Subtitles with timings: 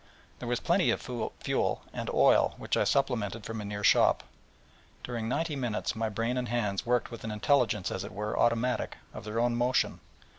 [0.39, 5.03] There was plenty of fuel, and oil, which I supplemented from a near shop: and
[5.03, 8.97] during ninety minutes my brain and hands worked with an intelligence as it were automatic,
[9.13, 9.99] of their own motion.